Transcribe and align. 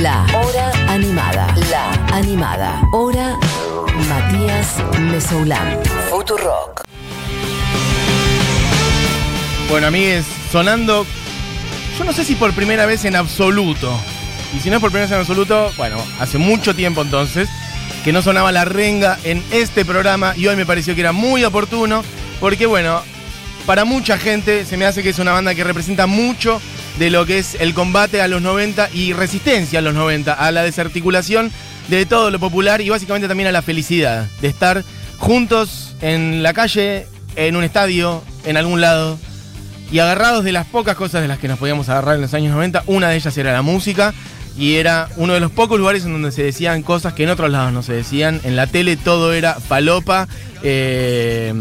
La 0.00 0.24
Hora 0.34 0.72
Animada. 0.88 1.54
La 1.70 1.92
Animada. 2.16 2.82
Hora 2.92 3.38
Matías 4.08 4.76
Mesoulán. 4.98 5.78
Futurock. 6.08 6.80
Bueno, 9.68 9.88
amigues, 9.88 10.24
sonando, 10.50 11.04
yo 11.98 12.04
no 12.04 12.14
sé 12.14 12.24
si 12.24 12.36
por 12.36 12.54
primera 12.54 12.86
vez 12.86 13.04
en 13.04 13.16
absoluto, 13.16 13.92
y 14.56 14.60
si 14.60 14.70
no 14.70 14.76
es 14.76 14.80
por 14.80 14.90
primera 14.90 15.06
vez 15.06 15.12
en 15.12 15.20
absoluto, 15.20 15.70
bueno, 15.76 16.02
hace 16.20 16.38
mucho 16.38 16.74
tiempo 16.74 17.02
entonces, 17.02 17.50
que 18.02 18.12
no 18.12 18.22
sonaba 18.22 18.50
la 18.50 18.64
renga 18.64 19.18
en 19.24 19.44
este 19.50 19.84
programa 19.84 20.32
y 20.36 20.46
hoy 20.46 20.56
me 20.56 20.64
pareció 20.64 20.94
que 20.94 21.02
era 21.02 21.12
muy 21.12 21.44
oportuno, 21.44 22.02
porque 22.40 22.64
bueno, 22.64 23.02
para 23.66 23.84
mucha 23.84 24.16
gente 24.16 24.64
se 24.64 24.78
me 24.78 24.86
hace 24.86 25.02
que 25.02 25.10
es 25.10 25.18
una 25.18 25.32
banda 25.32 25.54
que 25.54 25.64
representa 25.64 26.06
mucho 26.06 26.62
de 26.98 27.10
lo 27.10 27.26
que 27.26 27.38
es 27.38 27.56
el 27.60 27.74
combate 27.74 28.20
a 28.20 28.28
los 28.28 28.42
90 28.42 28.90
y 28.92 29.12
resistencia 29.12 29.78
a 29.78 29.82
los 29.82 29.94
90, 29.94 30.32
a 30.32 30.50
la 30.52 30.62
desarticulación 30.62 31.50
de 31.88 32.06
todo 32.06 32.30
lo 32.30 32.38
popular 32.38 32.80
y 32.80 32.88
básicamente 32.88 33.28
también 33.28 33.48
a 33.48 33.52
la 33.52 33.62
felicidad 33.62 34.26
de 34.40 34.48
estar 34.48 34.84
juntos 35.18 35.94
en 36.00 36.42
la 36.42 36.52
calle, 36.52 37.06
en 37.36 37.56
un 37.56 37.64
estadio, 37.64 38.22
en 38.44 38.56
algún 38.56 38.80
lado 38.80 39.18
y 39.90 39.98
agarrados 39.98 40.42
de 40.42 40.52
las 40.52 40.66
pocas 40.66 40.96
cosas 40.96 41.20
de 41.20 41.28
las 41.28 41.38
que 41.38 41.48
nos 41.48 41.58
podíamos 41.58 41.88
agarrar 41.88 42.16
en 42.16 42.22
los 42.22 42.32
años 42.34 42.54
90, 42.54 42.84
una 42.86 43.10
de 43.10 43.16
ellas 43.16 43.36
era 43.36 43.52
la 43.52 43.62
música 43.62 44.14
y 44.56 44.76
era 44.76 45.08
uno 45.16 45.34
de 45.34 45.40
los 45.40 45.50
pocos 45.50 45.78
lugares 45.78 46.04
en 46.04 46.12
donde 46.12 46.32
se 46.32 46.42
decían 46.42 46.82
cosas 46.82 47.12
que 47.12 47.24
en 47.24 47.30
otros 47.30 47.50
lados 47.50 47.72
no 47.72 47.82
se 47.82 47.92
decían. 47.92 48.40
En 48.44 48.56
la 48.56 48.66
tele 48.66 48.96
todo 48.96 49.32
era 49.32 49.56
palopa, 49.68 50.28
eh, 50.62 51.54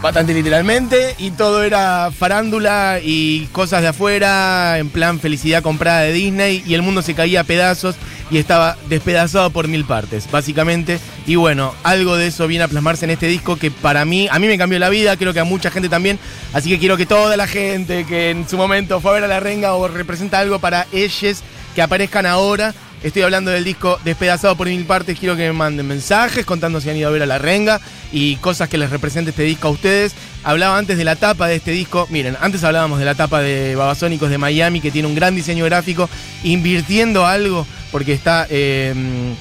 bastante 0.00 0.32
literalmente, 0.32 1.14
y 1.18 1.30
todo 1.30 1.62
era 1.62 2.10
farándula 2.10 3.00
y 3.02 3.46
cosas 3.52 3.82
de 3.82 3.88
afuera, 3.88 4.78
en 4.78 4.88
plan 4.88 5.20
felicidad 5.20 5.62
comprada 5.62 6.00
de 6.00 6.12
Disney, 6.12 6.62
y 6.66 6.74
el 6.74 6.82
mundo 6.82 7.02
se 7.02 7.14
caía 7.14 7.40
a 7.40 7.44
pedazos 7.44 7.96
y 8.30 8.38
estaba 8.38 8.76
despedazado 8.88 9.50
por 9.50 9.68
mil 9.68 9.84
partes, 9.84 10.30
básicamente. 10.30 10.98
Y 11.26 11.34
bueno, 11.34 11.74
algo 11.82 12.16
de 12.16 12.28
eso 12.28 12.46
viene 12.46 12.64
a 12.64 12.68
plasmarse 12.68 13.04
en 13.04 13.10
este 13.10 13.26
disco 13.26 13.56
que 13.56 13.70
para 13.70 14.04
mí, 14.04 14.28
a 14.30 14.38
mí 14.38 14.46
me 14.46 14.56
cambió 14.56 14.78
la 14.78 14.88
vida, 14.88 15.16
creo 15.16 15.34
que 15.34 15.40
a 15.40 15.44
mucha 15.44 15.70
gente 15.70 15.88
también. 15.88 16.18
Así 16.52 16.70
que 16.70 16.78
quiero 16.78 16.96
que 16.96 17.06
toda 17.06 17.36
la 17.36 17.46
gente 17.46 18.04
que 18.04 18.30
en 18.30 18.48
su 18.48 18.56
momento 18.56 19.00
fue 19.00 19.10
a 19.10 19.14
ver 19.14 19.24
a 19.24 19.28
la 19.28 19.40
renga 19.40 19.74
o 19.74 19.88
representa 19.88 20.38
algo 20.38 20.58
para 20.60 20.86
ellos, 20.92 21.42
que 21.74 21.82
aparezcan 21.82 22.24
ahora. 22.24 22.74
Estoy 23.02 23.22
hablando 23.22 23.50
del 23.50 23.64
disco 23.64 23.98
Despedazado 24.04 24.56
por 24.56 24.68
mil 24.68 24.84
partes. 24.84 25.18
Quiero 25.18 25.34
que 25.34 25.46
me 25.46 25.54
manden 25.54 25.86
mensajes 25.86 26.44
contando 26.44 26.82
si 26.82 26.90
han 26.90 26.98
ido 26.98 27.08
a 27.08 27.10
ver 27.10 27.22
a 27.22 27.26
la 27.26 27.38
renga 27.38 27.80
y 28.12 28.36
cosas 28.36 28.68
que 28.68 28.76
les 28.76 28.90
represente 28.90 29.30
este 29.30 29.42
disco 29.42 29.68
a 29.68 29.70
ustedes. 29.70 30.14
Hablaba 30.44 30.76
antes 30.76 30.98
de 30.98 31.04
la 31.04 31.16
tapa 31.16 31.48
de 31.48 31.56
este 31.56 31.70
disco. 31.70 32.06
Miren, 32.10 32.36
antes 32.42 32.62
hablábamos 32.62 32.98
de 32.98 33.06
la 33.06 33.14
tapa 33.14 33.40
de 33.40 33.74
Babasónicos 33.74 34.28
de 34.28 34.36
Miami, 34.36 34.82
que 34.82 34.90
tiene 34.90 35.08
un 35.08 35.14
gran 35.14 35.34
diseño 35.34 35.64
gráfico, 35.64 36.10
invirtiendo 36.44 37.24
algo, 37.24 37.66
porque 37.90 38.12
está 38.12 38.46
eh, 38.50 38.94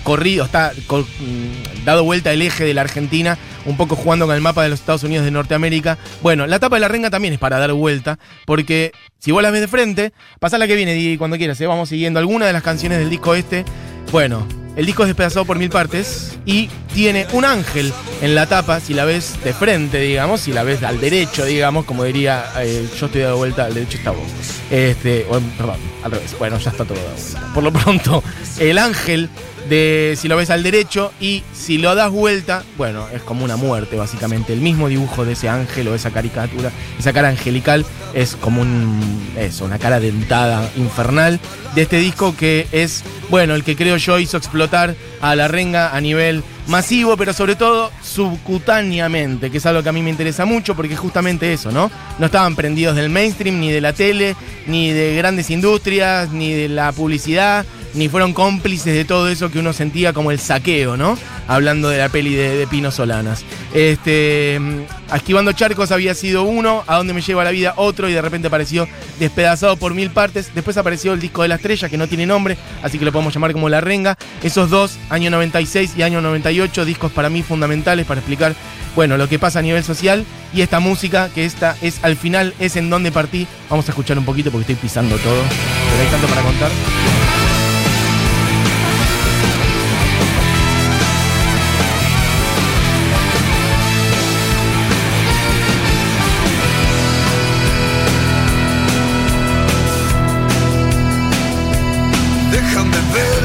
corrido, 0.04 0.46
está 0.46 0.72
mm, 0.74 1.86
dado 1.86 2.04
vuelta 2.04 2.32
el 2.32 2.42
eje 2.42 2.64
de 2.64 2.74
la 2.74 2.82
Argentina, 2.82 3.38
un 3.66 3.78
poco 3.78 3.96
jugando 3.96 4.26
con 4.26 4.36
el 4.36 4.42
mapa 4.42 4.64
de 4.64 4.70
los 4.70 4.80
Estados 4.80 5.04
Unidos 5.04 5.26
de 5.26 5.32
Norteamérica. 5.32 5.98
Bueno, 6.22 6.48
la 6.48 6.60
tapa 6.60 6.76
de 6.78 6.82
la 6.82 6.88
renga 6.88 7.10
también 7.10 7.34
es 7.34 7.40
para 7.40 7.60
dar 7.60 7.72
vuelta, 7.74 8.20
porque 8.46 8.92
si 9.20 9.32
vos 9.32 9.44
la 9.44 9.52
ves 9.52 9.62
de 9.62 9.68
frente, 9.68 10.14
pasá 10.40 10.58
la 10.58 10.68
que 10.68 10.76
viene, 10.76 10.94
Di, 10.94 11.18
cuando 11.18 11.38
quieras, 11.38 11.60
¿eh? 11.62 11.68
vamos 11.68 11.90
siguiendo 11.90 12.20
alguna 12.20 12.46
de 12.46 12.54
las 12.54 12.64
canciones 12.64 13.00
del 13.00 13.10
disco 13.10 13.36
este. 13.36 13.66
Bueno, 14.12 14.48
el 14.80 14.86
disco 14.86 15.04
es 15.04 15.08
despedazado 15.08 15.44
por 15.44 15.60
mil 15.60 15.70
partes 15.70 16.38
y 16.46 16.70
tiene 16.94 17.28
un 17.34 17.44
ángel 17.44 17.92
en 18.22 18.34
la 18.34 18.46
tapa, 18.46 18.80
si 18.80 18.94
la 18.94 19.04
ves 19.04 19.36
de 19.44 19.54
frente, 19.54 20.00
digamos, 20.00 20.40
si 20.40 20.54
la 20.54 20.64
ves 20.64 20.84
al 20.84 21.02
derecho, 21.02 21.44
digamos, 21.44 21.84
como 21.84 22.06
diría, 22.06 22.46
eh, 22.60 22.88
yo 22.98 23.08
estoy 23.08 23.24
dado 23.24 23.36
vuelta, 23.36 23.66
al 23.66 23.74
derecho 23.74 23.98
está 23.98 24.12
vos. 24.12 24.26
Este, 24.72 25.26
perdón, 25.58 25.76
al 26.02 26.12
revés, 26.12 26.34
bueno, 26.40 26.58
ya 26.60 26.72
está 26.72 26.86
todo 26.86 26.98
dado 26.98 27.14
vuelta. 27.18 27.54
Por 27.54 27.64
lo 27.64 27.74
pronto, 27.74 28.24
el 28.58 28.78
ángel 28.78 29.30
de 29.70 30.16
si 30.18 30.28
lo 30.28 30.36
ves 30.36 30.50
al 30.50 30.64
derecho 30.64 31.14
y 31.20 31.44
si 31.54 31.78
lo 31.78 31.96
das 31.96 32.12
vuelta, 32.12 32.64
bueno, 32.78 33.08
es 33.14 33.22
como 33.22 33.46
una 33.46 33.56
muerte 33.56 33.96
básicamente. 33.96 34.54
El 34.54 34.62
mismo 34.62 34.90
dibujo 34.90 35.26
de 35.26 35.34
ese 35.34 35.48
ángel 35.48 35.88
o 35.88 35.96
esa 35.96 36.12
caricatura, 36.12 36.72
esa 36.98 37.14
cara 37.14 37.30
angelical, 37.30 37.86
es 38.14 38.36
como 38.36 38.62
un, 38.62 39.32
eso, 39.38 39.66
una 39.66 39.78
cara 39.78 40.00
dentada 40.00 40.70
infernal 40.76 41.40
de 41.76 41.84
este 41.84 41.98
disco 41.98 42.36
que 42.36 42.68
es, 42.72 43.04
bueno, 43.30 43.54
el 43.54 43.64
que 43.64 43.76
creo 43.76 43.98
yo 43.98 44.20
hizo 44.20 44.38
explotar 44.38 44.96
a 45.22 45.36
la 45.36 45.48
renga 45.48 45.96
a 45.96 46.02
nivel 46.02 46.44
masivo, 46.68 47.18
pero 47.18 47.34
sobre 47.34 47.56
todo 47.56 47.92
subcutáneamente, 48.02 49.52
que 49.52 49.58
es 49.58 49.66
algo 49.66 49.84
que 49.84 49.90
a 49.90 49.92
mí 49.92 50.02
me 50.02 50.10
interesa 50.10 50.46
mucho 50.46 50.76
porque 50.76 50.94
es 50.94 51.00
justamente 51.00 51.52
eso, 51.52 51.72
¿no? 51.72 51.92
No 52.18 52.26
estaban 52.26 52.56
prendidos 52.56 52.96
del 52.96 53.10
mainstream, 53.10 53.60
ni 53.60 53.72
de 53.72 53.82
la 53.82 53.94
tele, 53.94 54.36
ni 54.68 54.92
de 54.92 55.16
grandes 55.16 55.50
industrias, 55.50 56.32
ni 56.32 56.54
de 56.54 56.70
la 56.70 56.92
publicidad, 56.92 57.66
ni 57.94 58.10
fueron 58.10 58.34
cómplices 58.34 58.94
de 58.94 59.06
todo 59.06 59.30
eso 59.30 59.52
que 59.52 59.60
uno 59.60 59.74
sentía 59.74 60.14
como 60.14 60.32
el 60.32 60.40
saqueo, 60.40 60.98
¿no? 60.98 61.18
Hablando 61.48 61.90
de 61.90 61.98
la 61.98 62.10
peli 62.10 62.36
de, 62.36 62.68
Pino 62.68 62.92
Solanas. 62.92 63.44
Este, 63.74 64.60
mm, 64.60 65.16
Esquivando 65.16 65.54
Charcos 65.54 65.92
había 65.92 66.14
sido 66.14 66.44
uno, 66.44 66.84
A 66.86 66.98
dónde 66.98 67.14
me 67.14 67.22
lleva 67.22 67.44
la 67.44 67.52
vida 67.52 67.74
otro, 67.78 68.08
y 68.10 68.14
de 68.14 68.22
repente 68.22 68.48
apareció 68.48 68.88
despedazado 69.20 69.76
por 69.78 69.94
mil 69.94 70.12
partes. 70.12 70.52
Después 70.54 70.78
apareció 70.78 71.14
el 71.14 71.20
disco 71.20 71.42
de 71.42 71.48
la 71.48 71.56
estrella, 71.56 71.90
que 71.90 71.98
no 71.98 72.08
tiene 72.08 72.26
nombre, 72.26 72.58
así 72.84 73.00
que 73.00 73.06
lo 73.06 73.12
podemos 73.12 73.34
llamar 73.34 73.54
como 73.54 73.70
La 73.70 73.82
Renga. 73.82 74.18
Esos 74.44 74.70
dos, 74.70 74.98
año 75.10 75.30
96 75.32 75.94
y 75.98 76.04
año 76.04 76.22
98, 76.22 76.86
discos 76.86 77.12
para 77.12 77.30
mí 77.30 77.42
fundamentales 77.42 78.06
para 78.06 78.20
explicar, 78.20 78.56
bueno, 78.96 79.18
lo 79.18 79.28
que 79.28 79.40
pasa 79.40 79.60
a 79.60 79.62
nivel 79.62 79.84
social. 79.84 80.26
Y 80.54 80.62
esta 80.62 80.80
música, 80.80 81.30
que 81.34 81.46
esta 81.46 81.76
es 81.82 82.04
al 82.04 82.16
final, 82.16 82.54
es 82.60 82.76
en 82.76 82.90
donde 82.90 83.12
partí. 83.12 83.48
Vamos 83.70 83.88
a 83.88 83.92
escuchar 83.92 84.18
un 84.18 84.26
poquito 84.26 84.52
porque 84.52 84.74
estoy 84.74 84.76
pisando 84.76 85.16
todo, 85.18 85.44
pero 85.92 86.04
hay 86.04 86.08
tanto 86.10 86.28
para 86.28 86.42
contar. 86.42 86.70
Déjame 102.80 103.12
ver 103.12 103.44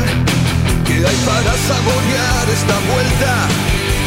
qué 0.87 0.95
hay 0.95 1.19
para 1.27 1.53
saborear 1.67 2.47
esta 2.55 2.79
vuelta. 2.87 3.35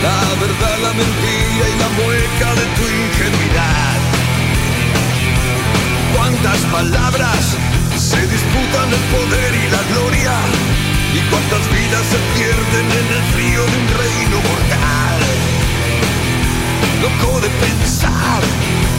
La 0.02 0.24
verdad, 0.40 0.78
la 0.84 0.94
mentira 0.94 1.66
y 1.68 1.80
la 1.84 1.90
mueca 2.00 2.50
de 2.56 2.66
tu 2.78 2.84
ingenuidad. 2.88 3.98
Cuántas 6.16 6.60
palabras 6.72 7.58
se 7.98 8.22
disputan 8.26 8.88
el 8.88 9.04
poder 9.12 9.52
y 9.52 9.68
la 9.68 9.84
gloria. 9.92 10.32
Y 11.12 11.20
cuántas 11.30 11.64
vidas 11.76 12.06
se 12.08 12.20
pierden 12.40 12.88
en 12.88 13.08
el 13.18 13.24
frío 13.36 13.62
de 13.68 13.76
un 13.84 13.88
reino 14.00 14.38
mortal. 14.48 15.20
Loco 17.04 17.42
de 17.42 17.50
pensar, 17.68 18.42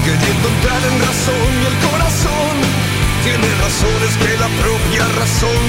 queriendo 0.05 0.49
entrar 0.49 0.83
en 0.93 1.00
razón 1.09 1.49
y 1.56 1.66
el 1.72 1.77
corazón 1.89 2.78
tiene 3.28 3.49
razones 3.60 4.16
que 4.16 4.37
la 4.39 4.49
propia 4.62 5.05
razón 5.21 5.65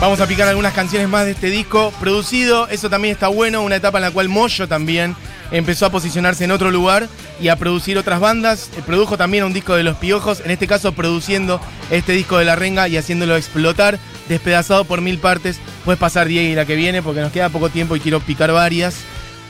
Vamos 0.00 0.20
a 0.20 0.26
picar 0.26 0.46
algunas 0.46 0.74
canciones 0.74 1.08
más 1.08 1.24
de 1.24 1.32
este 1.32 1.48
disco 1.48 1.92
producido. 2.00 2.68
Eso 2.68 2.90
también 2.90 3.12
está 3.12 3.28
bueno. 3.28 3.62
Una 3.62 3.76
etapa 3.76 3.98
en 3.98 4.02
la 4.02 4.10
cual 4.10 4.28
Moyo 4.28 4.68
también 4.68 5.16
empezó 5.50 5.86
a 5.86 5.90
posicionarse 5.90 6.44
en 6.44 6.50
otro 6.50 6.70
lugar 6.70 7.08
y 7.40 7.48
a 7.48 7.56
producir 7.56 7.96
otras 7.98 8.20
bandas. 8.20 8.70
Eh, 8.76 8.82
Produjo 8.84 9.16
también 9.16 9.44
un 9.44 9.52
disco 9.52 9.74
de 9.74 9.82
Los 9.82 9.96
Piojos. 9.96 10.40
En 10.44 10.50
este 10.50 10.66
caso, 10.66 10.92
produciendo 10.92 11.60
este 11.90 12.12
disco 12.12 12.38
de 12.38 12.44
La 12.44 12.56
Renga 12.56 12.88
y 12.88 12.96
haciéndolo 12.96 13.36
explotar, 13.36 13.98
despedazado 14.28 14.84
por 14.84 15.00
mil 15.00 15.18
partes. 15.18 15.58
Puedes 15.84 15.98
pasar 15.98 16.28
Diego 16.28 16.48
y 16.52 16.54
la 16.54 16.66
que 16.66 16.76
viene 16.76 17.02
porque 17.02 17.20
nos 17.20 17.32
queda 17.32 17.48
poco 17.48 17.70
tiempo 17.70 17.96
y 17.96 18.00
quiero 18.00 18.20
picar 18.20 18.52
varias. 18.52 18.96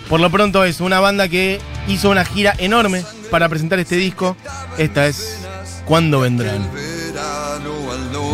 Por 0.09 0.21
lo 0.21 0.31
pronto 0.31 0.65
es 0.65 0.81
una 0.81 1.01
banda 1.01 1.29
que 1.29 1.61
hizo 1.89 2.11
una 2.11 2.25
gira 2.25 2.55
enorme 2.59 3.05
para 3.31 3.49
presentar 3.49 3.81
este 3.81 3.97
disco. 3.97 4.37
Esta 4.79 5.07
es 5.07 5.41
¿Cuándo 5.87 6.21
vendrán? 6.21 6.69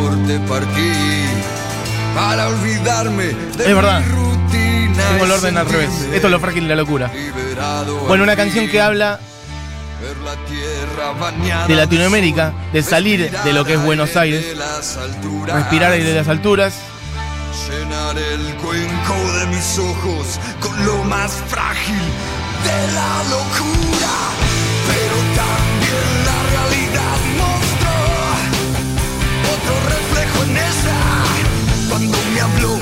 Norte 0.02 0.40
partí 0.48 0.92
para 2.14 2.48
olvidarme 2.48 3.24
de 3.56 3.70
Es 3.70 3.74
verdad. 3.74 4.00
mi 4.00 4.12
rutina 4.12 5.08
Tengo 5.10 5.24
el 5.24 5.30
y 5.30 5.32
orden 5.32 5.58
al 5.58 5.68
revés. 5.68 5.90
Esto 6.12 6.26
es 6.26 6.30
lo 6.30 6.40
frágil 6.40 6.64
de 6.64 6.68
la 6.70 6.76
locura. 6.76 7.10
Bueno, 8.06 8.24
una 8.24 8.36
canción 8.36 8.68
que 8.68 8.80
habla 8.80 9.20
de 11.68 11.74
Latinoamérica, 11.76 12.52
de 12.72 12.82
salir 12.82 13.30
de 13.30 13.52
lo 13.52 13.64
que 13.64 13.74
es 13.74 13.82
Buenos 13.82 14.16
aire 14.16 14.38
Aires, 14.38 14.58
respirar 15.46 15.92
aire 15.92 16.04
de 16.04 16.14
las 16.14 16.28
alturas. 16.28 16.74
llenar 17.68 18.18
el 18.18 18.54
cuenco 18.56 19.32
de 19.38 19.46
mis 19.46 19.78
ojos 19.78 20.40
con 20.60 20.84
lo 20.84 21.04
más 21.04 21.32
frágil 21.46 21.94
de 22.64 22.92
la 22.92 23.22
locura. 23.30 24.12
Pero 24.88 25.16
también 25.36 25.81
clear 32.42 32.58
blue. 32.58 32.81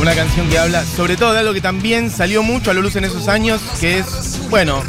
Una 0.00 0.14
canción 0.14 0.48
que 0.48 0.58
habla 0.58 0.84
sobre 0.84 1.16
todo 1.16 1.32
de 1.32 1.40
algo 1.40 1.52
que 1.52 1.60
también 1.60 2.10
salió 2.10 2.42
mucho 2.42 2.70
a 2.70 2.74
la 2.74 2.80
luz 2.80 2.96
en 2.96 3.04
esos 3.04 3.28
años, 3.28 3.60
que 3.80 3.98
es, 3.98 4.40
bueno, 4.50 4.82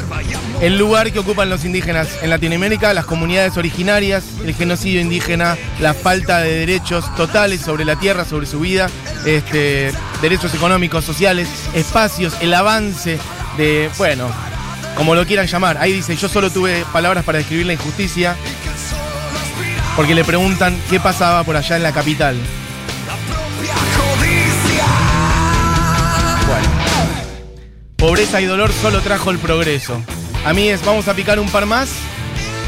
el 0.60 0.78
lugar 0.78 1.12
que 1.12 1.18
ocupan 1.18 1.50
los 1.50 1.64
indígenas 1.64 2.08
en 2.22 2.30
Latinoamérica, 2.30 2.92
las 2.94 3.04
comunidades 3.04 3.56
originarias, 3.56 4.24
el 4.44 4.54
genocidio 4.54 5.00
indígena, 5.00 5.56
la 5.80 5.94
falta 5.94 6.40
de 6.40 6.54
derechos 6.58 7.14
totales 7.16 7.60
sobre 7.60 7.84
la 7.84 7.96
tierra, 7.96 8.24
sobre 8.24 8.46
su 8.46 8.60
vida, 8.60 8.88
este, 9.26 9.92
derechos 10.22 10.54
económicos, 10.54 11.04
sociales, 11.04 11.48
espacios, 11.74 12.34
el 12.40 12.54
avance 12.54 13.18
de, 13.56 13.90
bueno, 13.98 14.28
como 14.96 15.14
lo 15.14 15.26
quieran 15.26 15.46
llamar. 15.46 15.78
Ahí 15.78 15.92
dice, 15.92 16.16
yo 16.16 16.28
solo 16.28 16.50
tuve 16.50 16.84
palabras 16.92 17.24
para 17.24 17.38
describir 17.38 17.66
la 17.66 17.74
injusticia, 17.74 18.36
porque 19.96 20.14
le 20.14 20.24
preguntan 20.24 20.76
qué 20.90 20.98
pasaba 20.98 21.44
por 21.44 21.56
allá 21.56 21.76
en 21.76 21.82
la 21.82 21.92
capital. 21.92 22.36
Pobreza 28.04 28.38
y 28.42 28.44
dolor 28.44 28.70
solo 28.70 29.00
trajo 29.00 29.30
el 29.30 29.38
progreso. 29.38 29.98
A 30.44 30.52
mí 30.52 30.68
es, 30.68 30.84
vamos 30.84 31.08
a 31.08 31.14
picar 31.14 31.40
un 31.40 31.48
par 31.48 31.64
más. 31.64 31.88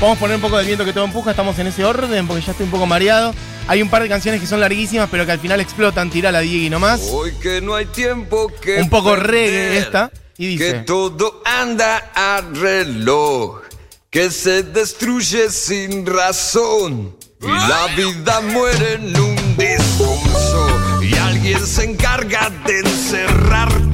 Vamos 0.01 0.17
a 0.17 0.21
poner 0.21 0.37
un 0.37 0.41
poco 0.41 0.57
del 0.57 0.65
viento 0.65 0.83
que 0.87 0.95
todo 0.95 1.05
empuja. 1.05 1.33
Estamos 1.33 1.59
en 1.59 1.67
ese 1.67 1.85
orden 1.85 2.27
porque 2.27 2.43
ya 2.43 2.53
estoy 2.53 2.65
un 2.65 2.71
poco 2.71 2.87
mareado. 2.87 3.35
Hay 3.69 3.83
un 3.83 3.91
par 3.91 4.03
de 4.03 4.09
canciones 4.09 4.41
que 4.41 4.47
son 4.47 4.61
larguísimas, 4.61 5.11
pero 5.11 5.27
que 5.27 5.33
al 5.33 5.39
final 5.39 5.61
explotan. 5.61 6.09
Tira 6.09 6.33
la 6.33 6.41
Diego 6.41 6.65
y 6.65 6.71
nomás. 6.71 7.03
Hoy 7.11 7.33
que 7.35 7.61
no 7.61 7.75
hay 7.75 7.85
tiempo 7.85 8.51
que 8.63 8.81
Un 8.81 8.89
poco 8.89 9.11
perder, 9.11 9.51
reggae 9.51 9.79
esta. 9.79 10.11
Y 10.39 10.57
Que 10.57 10.65
dice. 10.65 10.79
todo 10.87 11.43
anda 11.45 12.13
a 12.15 12.41
reloj, 12.55 13.61
que 14.09 14.31
se 14.31 14.63
destruye 14.63 15.51
sin 15.51 16.07
razón. 16.07 17.15
Y 17.43 17.47
la 17.47 17.89
vida 17.95 18.41
muere 18.41 18.95
en 18.95 19.21
un 19.21 19.57
discurso. 19.59 21.03
Y 21.03 21.15
alguien 21.15 21.67
se 21.67 21.85
encarga 21.85 22.51
de 22.65 22.79
encerrarte. 22.79 23.86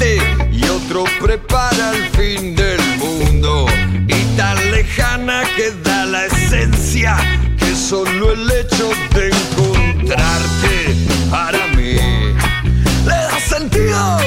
Prepara 1.32 1.93
el 1.93 2.11
fin 2.11 2.55
del 2.55 2.79
mundo. 2.99 3.64
Y 4.06 4.37
tan 4.37 4.70
lejana 4.70 5.43
queda 5.56 6.05
la 6.05 6.26
esencia. 6.26 7.17
Que 7.58 7.75
solo 7.75 8.32
el 8.32 8.50
hecho 8.50 8.90
de 9.14 9.31
encontrarte 9.31 10.94
para 11.31 11.69
mí 11.69 11.94
le 13.06 13.17
da 13.31 13.40
sentido 13.49 14.19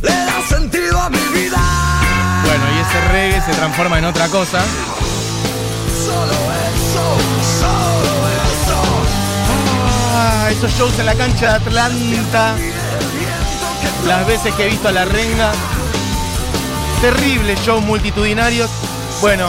le 0.00 0.08
da 0.08 0.40
sentido 0.48 0.98
a 1.00 1.10
mi 1.10 1.24
vida. 1.34 1.60
Bueno, 2.44 2.64
y 2.74 2.80
ese 2.80 3.08
reggae 3.12 3.42
se 3.42 3.52
transforma 3.52 3.98
en 3.98 4.06
otra 4.06 4.26
cosa. 4.28 4.64
Solo 6.02 6.38
eso, 6.72 7.04
solo 7.60 8.14
eso. 8.48 8.80
Ah, 10.16 10.48
esos 10.50 10.72
shows 10.78 10.98
en 10.98 11.04
la 11.04 11.14
cancha 11.14 11.46
de 11.46 11.56
Atlanta. 11.56 12.56
Las 14.06 14.26
veces 14.26 14.54
que 14.54 14.66
he 14.66 14.68
visto 14.68 14.88
a 14.88 14.92
la 14.92 15.04
renga. 15.04 15.52
Terribles 17.00 17.60
shows 17.60 17.84
multitudinarios. 17.84 18.70
Bueno, 19.20 19.48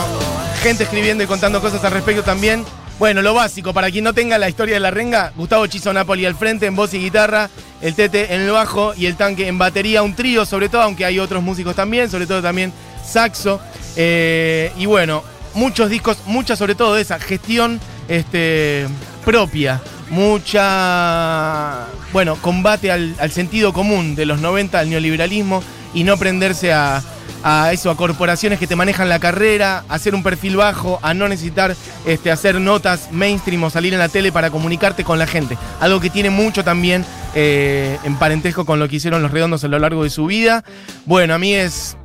gente 0.61 0.83
escribiendo 0.83 1.23
y 1.23 1.27
contando 1.27 1.61
cosas 1.61 1.83
al 1.83 1.91
respecto 1.91 2.23
también. 2.23 2.65
Bueno, 2.99 3.21
lo 3.21 3.33
básico, 3.33 3.73
para 3.73 3.89
quien 3.89 4.03
no 4.03 4.13
tenga 4.13 4.37
la 4.37 4.49
historia 4.49 4.73
de 4.73 4.81
la 4.81 4.91
renga, 4.91 5.31
Gustavo 5.37 5.65
Chizo 5.67 5.93
Napoli 5.93 6.25
al 6.25 6.35
frente 6.35 6.65
en 6.65 6.75
voz 6.75 6.93
y 6.93 6.99
guitarra, 6.99 7.49
el 7.81 7.95
Tete 7.95 8.33
en 8.33 8.41
el 8.41 8.51
bajo 8.51 8.93
y 8.93 9.05
el 9.05 9.15
tanque 9.15 9.47
en 9.47 9.57
batería, 9.57 10.03
un 10.03 10.15
trío 10.15 10.45
sobre 10.45 10.67
todo, 10.67 10.81
aunque 10.81 11.05
hay 11.05 11.17
otros 11.17 11.41
músicos 11.41 11.75
también, 11.75 12.09
sobre 12.09 12.27
todo 12.27 12.41
también 12.41 12.73
saxo. 13.05 13.61
Eh, 13.95 14.73
y 14.77 14.85
bueno, 14.85 15.23
muchos 15.53 15.89
discos, 15.89 16.17
mucha 16.25 16.57
sobre 16.57 16.75
todo 16.75 16.95
de 16.95 17.01
esa 17.03 17.19
gestión 17.19 17.79
este, 18.09 18.85
propia, 19.23 19.81
mucha, 20.09 21.87
bueno, 22.11 22.35
combate 22.41 22.91
al, 22.91 23.15
al 23.19 23.31
sentido 23.31 23.73
común 23.73 24.15
de 24.15 24.25
los 24.25 24.39
90, 24.39 24.79
al 24.79 24.89
neoliberalismo 24.89 25.63
y 25.93 26.03
no 26.03 26.17
prenderse 26.17 26.73
a, 26.73 27.01
a 27.43 27.71
eso, 27.71 27.89
a 27.89 27.97
corporaciones 27.97 28.59
que 28.59 28.67
te 28.67 28.75
manejan 28.75 29.09
la 29.09 29.19
carrera, 29.19 29.83
hacer 29.87 30.15
un 30.15 30.23
perfil 30.23 30.57
bajo, 30.57 30.99
a 31.01 31.13
no 31.13 31.27
necesitar 31.27 31.75
este, 32.05 32.31
hacer 32.31 32.59
notas 32.59 33.09
mainstream 33.11 33.63
o 33.63 33.69
salir 33.69 33.93
en 33.93 33.99
la 33.99 34.09
tele 34.09 34.31
para 34.31 34.49
comunicarte 34.49 35.03
con 35.03 35.19
la 35.19 35.27
gente. 35.27 35.57
Algo 35.79 35.99
que 35.99 36.09
tiene 36.09 36.29
mucho 36.29 36.63
también 36.63 37.05
eh, 37.35 37.97
en 38.03 38.17
parentesco 38.17 38.65
con 38.65 38.79
lo 38.79 38.87
que 38.89 38.97
hicieron 38.97 39.21
los 39.21 39.31
redondos 39.31 39.63
a 39.63 39.67
lo 39.67 39.79
largo 39.79 40.03
de 40.03 40.09
su 40.09 40.25
vida. 40.25 40.63
Bueno, 41.05 41.33
a 41.33 41.37
mí 41.37 41.53
es 41.53 41.97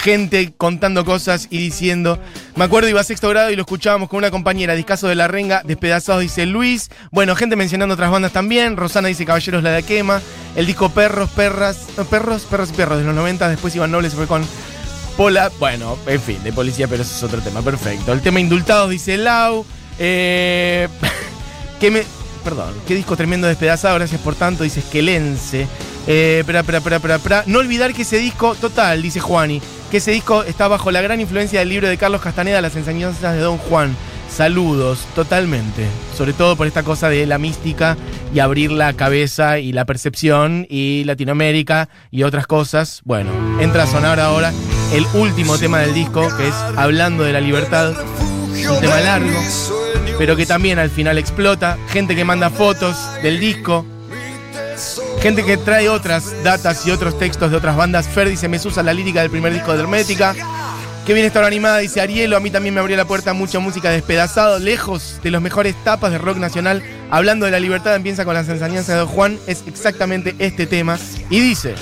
gente 0.00 0.52
contando 0.56 1.04
cosas 1.04 1.46
y 1.50 1.58
diciendo. 1.58 2.18
Me 2.56 2.64
acuerdo, 2.64 2.88
iba 2.88 3.00
a 3.00 3.04
sexto 3.04 3.28
grado 3.28 3.50
y 3.50 3.56
lo 3.56 3.62
escuchábamos 3.62 4.08
con 4.08 4.18
una 4.18 4.30
compañera, 4.30 4.74
Discaso 4.74 5.08
de 5.08 5.14
la 5.14 5.28
Renga, 5.28 5.62
Despedazados, 5.64 6.22
dice 6.22 6.46
Luis. 6.46 6.90
Bueno, 7.12 7.36
gente 7.36 7.56
mencionando 7.56 7.94
otras 7.94 8.10
bandas 8.10 8.32
también. 8.32 8.76
Rosana 8.76 9.08
dice 9.08 9.24
Caballeros 9.24 9.62
la 9.62 9.70
de 9.70 9.82
Quema. 9.82 10.20
El 10.56 10.66
disco 10.66 10.88
Perros, 10.90 11.30
Perras. 11.30 11.86
no, 11.96 12.04
perros, 12.04 12.42
Perros 12.42 12.70
y 12.70 12.72
Perros 12.72 12.98
de 12.98 13.04
los 13.04 13.14
90. 13.14 13.48
Después 13.48 13.76
Iván 13.76 13.90
Noble 13.90 14.10
se 14.10 14.16
fue 14.16 14.26
con 14.26 14.44
Pola. 15.16 15.50
Bueno, 15.58 15.98
en 16.06 16.20
fin, 16.20 16.42
de 16.42 16.52
policía, 16.52 16.88
pero 16.88 17.02
eso 17.02 17.14
es 17.14 17.22
otro 17.22 17.40
tema. 17.40 17.62
Perfecto. 17.62 18.12
El 18.12 18.20
tema 18.20 18.40
Indultados, 18.40 18.90
dice 18.90 19.16
Lau. 19.16 19.64
Eh, 19.98 20.88
que 21.80 21.90
me. 21.90 22.02
Perdón, 22.42 22.72
qué 22.88 22.94
disco 22.94 23.16
tremendo 23.16 23.46
despedazado, 23.46 23.96
gracias 23.96 24.18
por 24.22 24.34
tanto, 24.34 24.64
dice 24.64 24.80
Esquelense. 24.80 25.68
Eh, 26.06 26.38
espera, 26.40 26.60
espera, 26.60 27.16
espera. 27.16 27.44
No 27.46 27.58
olvidar 27.58 27.92
que 27.92 28.02
ese 28.02 28.16
disco, 28.16 28.54
total, 28.54 29.02
dice 29.02 29.20
Juani, 29.20 29.60
que 29.90 29.96
ese 29.96 30.12
disco 30.12 30.44
está 30.44 30.68
bajo 30.68 30.90
la 30.92 31.00
gran 31.00 31.20
influencia 31.20 31.58
del 31.58 31.68
libro 31.68 31.88
de 31.88 31.98
Carlos 31.98 32.20
Castaneda, 32.20 32.60
Las 32.60 32.76
enseñanzas 32.76 33.34
de 33.34 33.40
Don 33.40 33.58
Juan. 33.58 33.96
Saludos, 34.30 35.04
totalmente. 35.16 35.86
Sobre 36.16 36.32
todo 36.32 36.54
por 36.54 36.68
esta 36.68 36.84
cosa 36.84 37.08
de 37.08 37.26
la 37.26 37.38
mística 37.38 37.96
y 38.32 38.38
abrir 38.38 38.70
la 38.70 38.92
cabeza 38.92 39.58
y 39.58 39.72
la 39.72 39.84
percepción 39.86 40.66
y 40.70 41.02
Latinoamérica 41.04 41.88
y 42.12 42.22
otras 42.22 42.46
cosas. 42.46 43.02
Bueno, 43.04 43.32
entra 43.60 43.82
a 43.82 43.86
sonar 43.88 44.20
ahora 44.20 44.52
el 44.92 45.04
último 45.14 45.58
tema 45.58 45.80
del 45.80 45.92
disco, 45.92 46.28
que 46.36 46.46
es 46.46 46.54
Hablando 46.76 47.24
de 47.24 47.32
la 47.32 47.40
Libertad. 47.40 47.92
Un 48.52 48.80
tema 48.80 49.00
largo, 49.00 49.40
pero 50.18 50.36
que 50.36 50.46
también 50.46 50.78
al 50.78 50.90
final 50.90 51.18
explota. 51.18 51.76
Gente 51.88 52.14
que 52.14 52.24
manda 52.24 52.50
fotos 52.50 52.96
del 53.22 53.40
disco. 53.40 53.84
Gente 55.22 55.44
que 55.44 55.58
trae 55.58 55.90
otras 55.90 56.32
datas 56.42 56.86
y 56.86 56.90
otros 56.90 57.18
textos 57.18 57.50
de 57.50 57.56
otras 57.58 57.76
bandas. 57.76 58.08
Fer 58.08 58.28
dice, 58.28 58.48
me 58.48 58.56
usa 58.56 58.82
la 58.82 58.94
lírica 58.94 59.20
del 59.20 59.30
primer 59.30 59.52
disco 59.52 59.74
de 59.74 59.80
Hermética. 59.80 60.34
Que 61.04 61.12
bien 61.12 61.30
hora 61.36 61.46
animada, 61.46 61.78
dice 61.78 62.00
Arielo. 62.00 62.38
A 62.38 62.40
mí 62.40 62.50
también 62.50 62.74
me 62.74 62.80
abrió 62.80 62.96
la 62.96 63.04
puerta 63.04 63.34
mucha 63.34 63.58
música 63.58 63.90
despedazado, 63.90 64.58
lejos 64.58 65.20
de 65.22 65.30
los 65.30 65.42
mejores 65.42 65.74
tapas 65.84 66.12
de 66.12 66.18
rock 66.18 66.38
nacional. 66.38 66.82
Hablando 67.10 67.44
de 67.44 67.52
la 67.52 67.60
libertad, 67.60 67.94
empieza 67.96 68.24
con 68.24 68.32
las 68.32 68.48
enseñanzas 68.48 68.98
de 68.98 69.04
Juan. 69.04 69.38
Es 69.46 69.62
exactamente 69.66 70.34
este 70.38 70.66
tema. 70.66 70.98
Y 71.28 71.40
dice, 71.40 71.74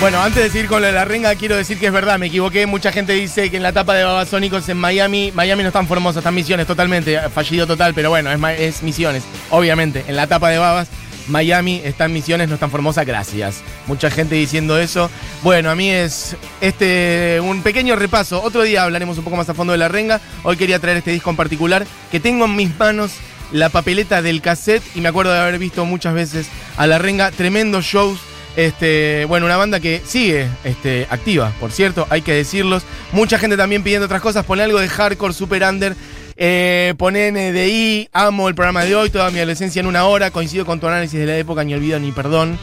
Bueno, 0.00 0.20
antes 0.22 0.44
de 0.44 0.50
seguir 0.50 0.68
con 0.68 0.80
lo 0.80 0.86
de 0.86 0.92
la 0.92 1.04
renga, 1.04 1.34
quiero 1.34 1.56
decir 1.56 1.76
que 1.76 1.86
es 1.86 1.92
verdad, 1.92 2.20
me 2.20 2.26
equivoqué. 2.26 2.66
Mucha 2.66 2.92
gente 2.92 3.14
dice 3.14 3.50
que 3.50 3.56
en 3.56 3.64
la 3.64 3.70
etapa 3.70 3.94
de 3.94 4.04
Babasónicos 4.04 4.68
en 4.68 4.76
Miami, 4.76 5.32
Miami 5.34 5.64
no 5.64 5.70
están 5.70 5.88
Formosa, 5.88 6.20
están 6.20 6.36
Misiones 6.36 6.68
totalmente, 6.68 7.18
fallido 7.30 7.66
total, 7.66 7.94
pero 7.94 8.08
bueno, 8.08 8.30
es, 8.30 8.84
Misiones, 8.84 9.24
obviamente. 9.50 10.04
En 10.06 10.14
la 10.14 10.22
etapa 10.22 10.50
de 10.50 10.58
Babas 10.58 10.86
Miami 11.26 11.82
está 11.84 12.04
en 12.04 12.12
Misiones, 12.12 12.48
no 12.48 12.54
es 12.54 12.60
tan 12.60 12.70
Formosa, 12.70 13.02
gracias. 13.02 13.62
Mucha 13.88 14.08
gente 14.08 14.36
diciendo 14.36 14.78
eso. 14.78 15.10
Bueno, 15.42 15.68
a 15.68 15.74
mí 15.74 15.90
es 15.90 16.36
este 16.60 17.40
un 17.42 17.62
pequeño 17.62 17.96
repaso. 17.96 18.40
Otro 18.40 18.62
día 18.62 18.84
hablaremos 18.84 19.18
un 19.18 19.24
poco 19.24 19.36
más 19.36 19.48
a 19.48 19.54
fondo 19.54 19.72
de 19.72 19.78
la 19.78 19.88
renga. 19.88 20.20
Hoy 20.44 20.56
quería 20.56 20.78
traer 20.78 20.98
este 20.98 21.10
disco 21.10 21.30
en 21.30 21.36
particular 21.36 21.84
que 22.12 22.20
tengo 22.20 22.44
en 22.44 22.54
mis 22.54 22.78
manos 22.78 23.14
la 23.50 23.68
papeleta 23.68 24.22
del 24.22 24.42
cassette 24.42 24.84
y 24.94 25.00
me 25.00 25.08
acuerdo 25.08 25.32
de 25.32 25.40
haber 25.40 25.58
visto 25.58 25.84
muchas 25.84 26.14
veces 26.14 26.46
a 26.76 26.86
la 26.86 26.98
renga. 26.98 27.32
Tremendos 27.32 27.84
shows. 27.84 28.27
Este, 28.58 29.24
bueno, 29.26 29.46
una 29.46 29.56
banda 29.56 29.78
que 29.78 30.02
sigue 30.04 30.48
este, 30.64 31.06
activa, 31.10 31.52
por 31.60 31.70
cierto, 31.70 32.08
hay 32.10 32.22
que 32.22 32.32
decirlos. 32.32 32.82
Mucha 33.12 33.38
gente 33.38 33.56
también 33.56 33.84
pidiendo 33.84 34.06
otras 34.06 34.20
cosas. 34.20 34.44
Pone 34.44 34.64
algo 34.64 34.80
de 34.80 34.88
hardcore, 34.88 35.32
super 35.32 35.62
under. 35.62 35.94
Eh, 36.36 36.92
ponen 36.98 37.34
NDI, 37.34 38.08
amo 38.12 38.48
el 38.48 38.56
programa 38.56 38.84
de 38.84 38.96
hoy, 38.96 39.10
toda 39.10 39.30
mi 39.30 39.38
adolescencia 39.38 39.78
en 39.78 39.86
una 39.86 40.06
hora. 40.06 40.32
Coincido 40.32 40.66
con 40.66 40.80
tu 40.80 40.88
análisis 40.88 41.20
de 41.20 41.26
la 41.26 41.38
época, 41.38 41.62
ni 41.62 41.72
olvido 41.72 42.00
ni 42.00 42.10
perdón. 42.10 42.58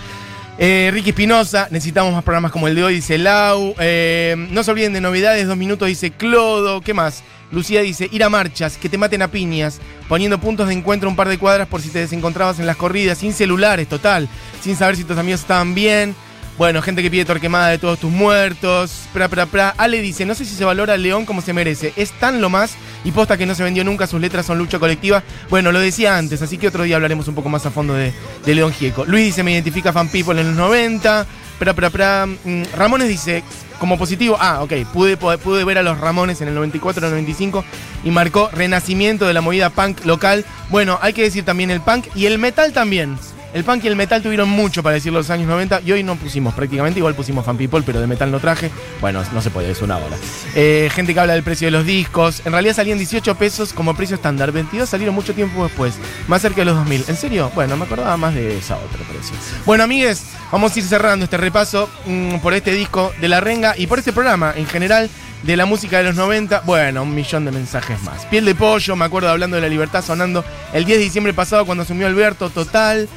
Eh, 0.58 0.90
Ricky 0.94 1.10
Espinosa, 1.10 1.68
necesitamos 1.70 2.14
más 2.14 2.24
programas 2.24 2.52
como 2.52 2.68
el 2.68 2.76
de 2.76 2.84
hoy, 2.84 2.96
dice 2.96 3.18
Lau. 3.18 3.76
Eh, 3.78 4.36
no 4.52 4.64
se 4.64 4.72
olviden 4.72 4.94
de 4.94 5.02
novedades, 5.02 5.48
dos 5.48 5.58
minutos, 5.58 5.88
dice 5.88 6.12
Clodo. 6.12 6.82
¿Qué 6.82 6.94
más? 6.94 7.24
Lucía 7.52 7.82
dice, 7.82 8.10
ir 8.12 8.24
a 8.24 8.30
marchas, 8.30 8.78
que 8.78 8.90
te 8.90 8.98
maten 8.98 9.22
a 9.22 9.28
piñas, 9.30 9.80
poniendo 10.08 10.40
puntos 10.40 10.68
de 10.68 10.74
encuentro 10.74 11.10
un 11.10 11.16
par 11.16 11.28
de 11.28 11.38
cuadras 11.38 11.68
por 11.68 11.82
si 11.82 11.90
te 11.90 12.00
desencontrabas 12.00 12.60
en 12.60 12.66
las 12.66 12.76
corridas, 12.76 13.18
sin 13.20 13.34
celulares, 13.34 13.88
total, 13.88 14.28
sin 14.62 14.76
saber 14.76 14.96
si 14.96 15.04
tus 15.04 15.18
amigos 15.18 15.42
estaban 15.42 15.76
bien. 15.76 16.16
Bueno, 16.58 16.82
gente 16.82 17.02
que 17.02 17.12
pide 17.12 17.26
torquemada 17.26 17.68
de 17.68 17.78
todos 17.78 18.00
tus 18.00 18.12
muertos. 18.12 19.02
Pra, 19.14 19.28
pra, 19.28 19.46
pra. 19.46 19.70
Ale 19.78 20.02
dice, 20.02 20.26
no 20.26 20.36
sé 20.36 20.46
si 20.46 20.56
se 20.56 20.64
valora 20.64 20.94
a 20.94 20.98
León 20.98 21.26
como 21.26 21.42
se 21.42 21.52
merece. 21.52 21.92
Es 21.98 22.12
tan 22.12 22.40
lo 22.42 22.50
más 22.50 22.76
y 23.04 23.12
posta 23.12 23.38
que 23.38 23.46
no 23.46 23.56
se 23.56 23.64
vendió 23.64 23.84
nunca, 23.84 24.08
sus 24.08 24.22
letras 24.22 24.46
son 24.46 24.58
lucha 24.58 24.80
colectiva. 24.80 25.22
Bueno, 25.50 25.72
lo 25.72 25.80
decía 25.80 26.18
antes, 26.18 26.42
así 26.42 26.58
que 26.58 26.70
otro 26.70 26.84
día 26.84 26.96
hablaremos 26.96 27.28
un 27.28 27.36
poco 27.36 27.50
más 27.50 27.66
a 27.66 27.72
fondo 27.72 27.94
de, 27.94 28.14
de 28.46 28.56
León 28.56 28.72
Gieco. 28.72 29.06
Luis 29.06 29.26
dice, 29.26 29.44
me 29.44 29.52
identifica 29.52 29.92
fan 29.92 30.08
people 30.08 30.40
en 30.40 30.48
los 30.48 30.56
90. 30.56 31.26
Pra, 31.60 31.74
pra, 31.74 31.90
pra. 31.90 32.26
Mm, 32.26 32.64
Ramones 32.76 33.10
dice, 33.10 33.44
como 33.80 33.98
positivo, 33.98 34.38
ah, 34.40 34.64
ok, 34.64 34.74
pude, 34.94 35.18
pude 35.18 35.64
ver 35.66 35.78
a 35.78 35.84
los 35.84 36.00
Ramones 36.00 36.40
en 36.40 36.48
el 36.48 36.56
94, 36.56 37.06
el 37.06 37.12
95 37.12 37.66
y 38.06 38.12
marcó 38.12 38.50
renacimiento 38.54 39.26
de 39.26 39.34
la 39.34 39.42
movida 39.42 39.70
punk 39.70 40.06
local. 40.06 40.46
Bueno, 40.70 41.00
hay 41.02 41.12
que 41.12 41.24
decir 41.24 41.44
también 41.44 41.70
el 41.70 41.82
punk 41.82 42.08
y 42.16 42.28
el 42.28 42.40
metal 42.40 42.72
también. 42.72 43.18
El 43.56 43.64
punk 43.64 43.86
y 43.86 43.88
el 43.88 43.96
metal 43.96 44.22
tuvieron 44.22 44.50
mucho 44.50 44.84
para 44.84 44.96
decir 44.96 45.14
los 45.14 45.30
años 45.30 45.48
90 45.48 45.80
y 45.86 45.94
hoy 45.94 46.04
no 46.04 46.18
pusimos 46.18 46.54
prácticamente, 46.54 47.00
igual 47.00 47.16
pusimos 47.16 47.46
Fan 47.46 47.56
People, 47.56 47.84
pero 47.86 48.02
de 48.02 48.06
metal 48.06 48.30
no 48.30 48.42
traje. 48.42 48.70
Bueno, 49.00 49.24
no 49.32 49.42
se 49.42 49.50
puede, 49.50 49.72
es 49.72 49.82
una 49.82 49.96
hora. 49.96 50.18
Eh, 50.56 50.90
gente 50.94 51.14
que 51.14 51.22
habla 51.22 51.36
del 51.36 51.44
precio 51.44 51.68
de 51.68 51.72
los 51.72 51.86
discos. 51.86 52.42
En 52.44 52.52
realidad 52.52 52.76
salían 52.76 52.98
18 52.98 53.34
pesos 53.36 53.72
como 53.72 53.96
precio 53.96 54.18
estándar. 54.18 54.52
22 54.52 54.90
salieron 54.90 55.16
mucho 55.16 55.34
tiempo 55.34 55.64
después, 55.64 55.94
más 56.28 56.42
cerca 56.42 56.58
de 56.58 56.66
los 56.66 56.76
2000. 56.76 57.06
¿En 57.08 57.16
serio? 57.16 57.50
Bueno, 57.56 57.78
me 57.78 57.86
acordaba 57.86 58.18
más 58.18 58.36
de 58.36 58.58
esa 58.58 58.76
otra 58.76 59.00
precio. 59.10 59.34
Bueno, 59.66 59.86
amigues, 59.86 60.26
vamos 60.52 60.76
a 60.76 60.80
ir 60.80 60.84
cerrando 60.84 61.24
este 61.24 61.38
repaso 61.38 61.90
mm, 62.08 62.40
por 62.40 62.54
este 62.54 62.74
disco 62.74 63.14
de 63.22 63.30
La 63.30 63.40
Renga 63.40 63.74
y 63.78 63.88
por 63.88 64.00
este 64.00 64.12
programa 64.12 64.54
en 64.54 64.66
general 64.66 65.10
de 65.44 65.56
la 65.56 65.66
música 65.66 66.00
de 66.00 66.04
los 66.04 66.16
90. 66.16 66.64
Bueno, 66.66 67.04
un 67.04 67.16
millón 67.16 67.46
de 67.46 67.52
mensajes 67.52 68.04
más. 68.04 68.26
Piel 68.26 68.44
de 68.44 68.54
pollo, 68.54 68.98
me 68.98 69.06
acuerdo 69.06 69.30
hablando 69.30 69.56
de 69.56 69.62
la 69.62 69.70
libertad 69.70 70.04
sonando 70.04 70.44
el 70.74 70.84
10 70.84 70.98
de 70.98 71.04
diciembre 71.06 71.34
pasado 71.34 71.66
cuando 71.66 71.84
asumió 71.84 72.06
Alberto, 72.06 72.50
total. 72.50 73.08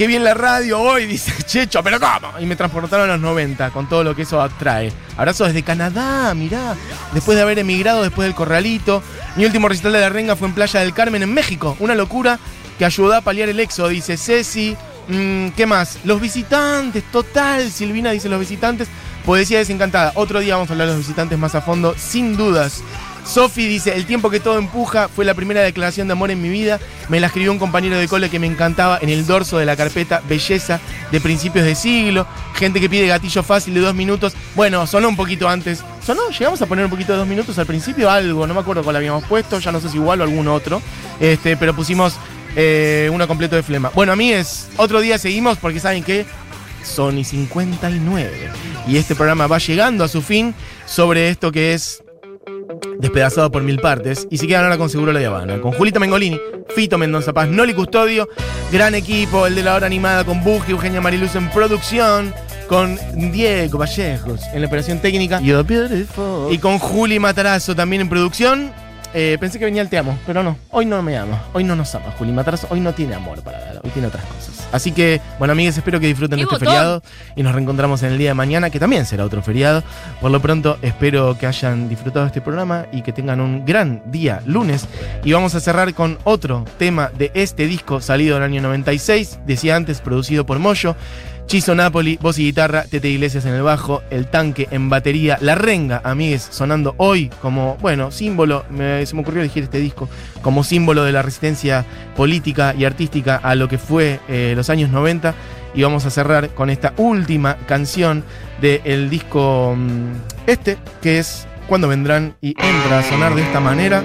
Qué 0.00 0.06
bien 0.06 0.24
la 0.24 0.32
radio 0.32 0.80
hoy, 0.80 1.04
dice 1.14 1.30
Checho, 1.44 1.82
pero 1.82 2.00
¿cómo? 2.00 2.40
Y 2.40 2.46
me 2.46 2.56
transportaron 2.56 3.10
a 3.10 3.12
los 3.12 3.20
90 3.20 3.68
con 3.68 3.86
todo 3.86 4.02
lo 4.02 4.16
que 4.16 4.22
eso 4.22 4.40
atrae. 4.40 4.90
Abrazo 5.18 5.44
desde 5.44 5.62
Canadá, 5.62 6.32
mirá. 6.32 6.74
Después 7.12 7.36
de 7.36 7.42
haber 7.42 7.58
emigrado 7.58 8.02
después 8.02 8.24
del 8.24 8.34
corralito. 8.34 9.02
Mi 9.36 9.44
último 9.44 9.68
recital 9.68 9.92
de 9.92 10.00
la 10.00 10.08
renga 10.08 10.36
fue 10.36 10.48
en 10.48 10.54
Playa 10.54 10.80
del 10.80 10.94
Carmen, 10.94 11.22
en 11.22 11.34
México. 11.34 11.76
Una 11.80 11.94
locura 11.94 12.38
que 12.78 12.86
ayudó 12.86 13.14
a 13.14 13.20
paliar 13.20 13.50
el 13.50 13.60
éxodo, 13.60 13.88
dice 13.88 14.16
Ceci. 14.16 14.74
Mm, 15.08 15.48
¿Qué 15.48 15.66
más? 15.66 15.98
Los 16.04 16.18
visitantes, 16.18 17.04
total. 17.12 17.70
Silvina 17.70 18.10
dice 18.10 18.30
los 18.30 18.40
visitantes. 18.40 18.88
Poesía 19.26 19.58
desencantada. 19.58 20.12
Otro 20.14 20.40
día 20.40 20.54
vamos 20.54 20.70
a 20.70 20.72
hablar 20.72 20.88
de 20.88 20.94
los 20.94 21.02
visitantes 21.02 21.38
más 21.38 21.54
a 21.54 21.60
fondo, 21.60 21.94
sin 21.98 22.38
dudas. 22.38 22.82
Sofi 23.24 23.66
dice, 23.66 23.94
el 23.94 24.06
tiempo 24.06 24.30
que 24.30 24.40
todo 24.40 24.58
empuja 24.58 25.08
fue 25.08 25.24
la 25.24 25.34
primera 25.34 25.60
declaración 25.60 26.08
de 26.08 26.12
amor 26.12 26.30
en 26.30 26.42
mi 26.42 26.48
vida. 26.48 26.80
Me 27.08 27.20
la 27.20 27.28
escribió 27.28 27.52
un 27.52 27.58
compañero 27.58 27.96
de 27.96 28.08
cole 28.08 28.30
que 28.30 28.38
me 28.38 28.46
encantaba 28.46 28.98
en 29.00 29.08
el 29.08 29.26
dorso 29.26 29.58
de 29.58 29.66
la 29.66 29.76
carpeta 29.76 30.22
Belleza 30.28 30.80
de 31.12 31.20
principios 31.20 31.64
de 31.64 31.74
siglo. 31.74 32.26
Gente 32.54 32.80
que 32.80 32.88
pide 32.88 33.06
gatillo 33.06 33.42
fácil 33.42 33.74
de 33.74 33.80
dos 33.80 33.94
minutos. 33.94 34.34
Bueno, 34.54 34.86
sonó 34.86 35.08
un 35.08 35.16
poquito 35.16 35.48
antes. 35.48 35.82
¿Sonó? 36.04 36.30
Llegamos 36.30 36.60
a 36.62 36.66
poner 36.66 36.84
un 36.84 36.90
poquito 36.90 37.12
de 37.12 37.18
dos 37.18 37.28
minutos 37.28 37.58
al 37.58 37.66
principio, 37.66 38.10
algo, 38.10 38.46
no 38.46 38.54
me 38.54 38.60
acuerdo 38.60 38.82
cuál 38.82 38.96
habíamos 38.96 39.24
puesto, 39.24 39.58
ya 39.58 39.70
no 39.70 39.80
sé 39.80 39.90
si 39.90 39.96
igual 39.96 40.20
o 40.20 40.24
algún 40.24 40.48
otro. 40.48 40.82
Este, 41.20 41.56
pero 41.56 41.74
pusimos 41.74 42.14
eh, 42.56 43.08
uno 43.12 43.28
completo 43.28 43.56
de 43.56 43.62
flema. 43.62 43.90
Bueno, 43.94 44.12
a 44.12 44.16
mí 44.16 44.32
es, 44.32 44.68
otro 44.76 45.00
día 45.00 45.18
seguimos 45.18 45.58
porque 45.58 45.78
saben 45.78 46.02
que 46.02 46.26
Sony 46.82 47.24
59. 47.24 48.50
Y 48.86 48.96
este 48.96 49.14
programa 49.14 49.46
va 49.46 49.58
llegando 49.58 50.04
a 50.04 50.08
su 50.08 50.22
fin 50.22 50.54
sobre 50.86 51.28
esto 51.28 51.52
que 51.52 51.74
es 51.74 52.02
despedazado 52.98 53.50
por 53.50 53.62
mil 53.62 53.78
partes. 53.78 54.26
Y 54.30 54.38
si 54.38 54.46
quedan 54.46 54.64
ahora 54.64 54.78
con 54.78 54.90
Seguro 54.90 55.12
La 55.12 55.26
Habana. 55.26 55.60
Con 55.60 55.72
Julita 55.72 55.98
Mengolini, 55.98 56.40
Fito 56.74 56.98
Mendoza 56.98 57.32
Paz, 57.32 57.48
Noli 57.48 57.74
Custodio, 57.74 58.28
gran 58.72 58.94
equipo, 58.94 59.46
el 59.46 59.54
de 59.54 59.62
la 59.62 59.74
hora 59.74 59.86
animada 59.86 60.24
con 60.24 60.42
Buji, 60.42 60.72
Eugenia 60.72 61.00
Mariluz 61.00 61.34
en 61.34 61.50
producción. 61.50 62.34
Con 62.68 62.96
Diego 63.32 63.78
Vallejos 63.78 64.42
en 64.54 64.60
la 64.60 64.68
operación 64.68 65.00
técnica. 65.00 65.40
Y 66.52 66.58
con 66.58 66.78
Juli 66.78 67.18
Matarazo 67.18 67.74
también 67.74 68.02
en 68.02 68.08
producción. 68.08 68.72
Eh, 69.12 69.36
pensé 69.40 69.58
que 69.58 69.64
venía 69.64 69.82
el 69.82 69.88
te 69.88 69.98
amo, 69.98 70.16
pero 70.26 70.42
no. 70.42 70.56
Hoy 70.70 70.86
no 70.86 71.02
me 71.02 71.16
ama. 71.16 71.42
Hoy 71.52 71.64
no 71.64 71.74
nos 71.74 71.94
ama. 71.94 72.12
Juli 72.18 72.32
Matarazo 72.32 72.68
hoy 72.70 72.80
no 72.80 72.92
tiene 72.92 73.14
amor 73.14 73.42
para 73.42 73.58
dar. 73.58 73.80
Hoy 73.82 73.90
tiene 73.90 74.08
otras 74.08 74.24
cosas. 74.24 74.68
Así 74.72 74.92
que, 74.92 75.20
bueno, 75.38 75.52
amigos, 75.52 75.76
espero 75.76 75.98
que 75.98 76.06
disfruten 76.06 76.38
de 76.38 76.44
este 76.44 76.58
feriado. 76.58 77.02
Y 77.34 77.42
nos 77.42 77.52
reencontramos 77.52 78.02
en 78.02 78.12
el 78.12 78.18
día 78.18 78.30
de 78.30 78.34
mañana, 78.34 78.70
que 78.70 78.78
también 78.78 79.06
será 79.06 79.24
otro 79.24 79.42
feriado. 79.42 79.82
Por 80.20 80.30
lo 80.30 80.40
pronto, 80.40 80.78
espero 80.82 81.36
que 81.36 81.46
hayan 81.46 81.88
disfrutado 81.88 82.26
este 82.26 82.40
programa 82.40 82.86
y 82.92 83.02
que 83.02 83.12
tengan 83.12 83.40
un 83.40 83.64
gran 83.64 84.02
día 84.10 84.42
lunes. 84.46 84.86
Y 85.24 85.32
vamos 85.32 85.54
a 85.54 85.60
cerrar 85.60 85.92
con 85.94 86.18
otro 86.24 86.64
tema 86.78 87.10
de 87.16 87.32
este 87.34 87.66
disco 87.66 88.00
salido 88.00 88.36
en 88.36 88.44
el 88.44 88.50
año 88.50 88.62
96. 88.62 89.40
Decía 89.44 89.76
antes, 89.76 90.00
producido 90.00 90.46
por 90.46 90.58
Moyo. 90.58 90.94
Chizo 91.50 91.74
Napoli, 91.74 92.16
voz 92.22 92.38
y 92.38 92.44
guitarra, 92.44 92.84
Tete 92.84 93.08
Iglesias 93.08 93.44
en 93.44 93.54
el 93.54 93.62
bajo, 93.62 94.04
el 94.10 94.28
tanque 94.28 94.68
en 94.70 94.88
batería, 94.88 95.36
la 95.40 95.56
renga, 95.56 96.00
amigues, 96.04 96.46
sonando 96.48 96.94
hoy 96.96 97.28
como, 97.42 97.76
bueno, 97.80 98.12
símbolo, 98.12 98.64
se 99.06 99.14
me 99.14 99.22
ocurrió 99.22 99.40
elegir 99.40 99.64
este 99.64 99.78
disco, 99.78 100.08
como 100.42 100.64
símbolo 100.64 101.04
de 101.04 101.12
la 101.12 101.22
resistencia 101.22 101.84
política 102.16 102.74
y 102.76 102.84
artística 102.84 103.36
a 103.36 103.54
lo 103.54 103.68
que 103.68 103.78
fue 103.78 104.20
eh, 104.28 104.54
los 104.56 104.70
años 104.70 104.90
90. 104.90 105.34
Y 105.74 105.82
vamos 105.82 106.04
a 106.04 106.10
cerrar 106.10 106.50
con 106.50 106.68
esta 106.68 106.94
última 106.96 107.56
canción 107.66 108.24
del 108.60 109.08
disco 109.08 109.76
mm, 109.76 110.48
este, 110.48 110.78
que 111.00 111.18
es 111.18 111.46
Cuando 111.68 111.86
vendrán 111.86 112.34
y 112.40 112.48
entra 112.48 112.98
a 112.98 113.02
sonar 113.04 113.34
de 113.34 113.42
esta 113.42 113.60
manera. 113.60 114.02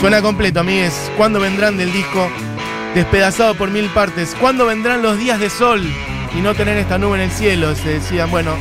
Suena 0.00 0.20
completo, 0.20 0.60
amigues. 0.60 1.10
Cuando 1.16 1.38
vendrán 1.38 1.76
del 1.76 1.92
disco 1.92 2.28
despedazado 2.94 3.54
por 3.54 3.70
mil 3.70 3.86
partes? 3.90 4.34
¿Cuándo 4.40 4.66
vendrán 4.66 5.02
los 5.02 5.18
días 5.18 5.38
de 5.38 5.50
sol? 5.50 5.82
y 6.36 6.40
no 6.40 6.54
tener 6.54 6.76
esta 6.76 6.98
nube 6.98 7.16
en 7.16 7.24
el 7.24 7.30
cielo. 7.30 7.74
Se 7.74 7.94
decían, 7.94 8.30
bueno, 8.30 8.54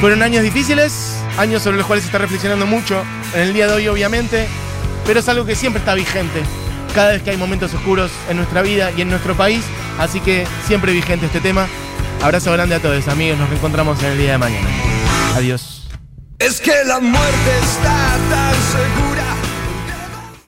fueron 0.00 0.22
años 0.22 0.42
difíciles, 0.42 1.16
años 1.38 1.62
sobre 1.62 1.78
los 1.78 1.86
cuales 1.86 2.04
se 2.04 2.08
está 2.08 2.18
reflexionando 2.18 2.66
mucho 2.66 3.02
en 3.34 3.40
el 3.40 3.52
día 3.52 3.66
de 3.66 3.74
hoy, 3.74 3.88
obviamente, 3.88 4.46
pero 5.06 5.20
es 5.20 5.28
algo 5.28 5.44
que 5.44 5.54
siempre 5.54 5.80
está 5.80 5.94
vigente 5.94 6.42
cada 6.94 7.12
vez 7.12 7.22
que 7.22 7.30
hay 7.30 7.36
momentos 7.36 7.74
oscuros 7.74 8.10
en 8.30 8.36
nuestra 8.36 8.62
vida 8.62 8.92
y 8.96 9.02
en 9.02 9.10
nuestro 9.10 9.36
país, 9.36 9.64
así 9.98 10.20
que 10.20 10.46
siempre 10.66 10.92
vigente 10.92 11.26
este 11.26 11.40
tema. 11.40 11.66
Abrazo 12.22 12.52
grande 12.52 12.76
a 12.76 12.80
todos, 12.80 13.08
amigos, 13.08 13.38
nos 13.38 13.48
reencontramos 13.48 14.00
en 14.02 14.12
el 14.12 14.18
día 14.18 14.32
de 14.32 14.38
mañana. 14.38 14.68
Adiós. 15.34 15.88
Es 16.38 16.60
que 16.60 16.72
la 16.86 17.00
muerte 17.00 17.58
está 17.62 18.16
tan 18.30 18.54
segura 18.72 19.13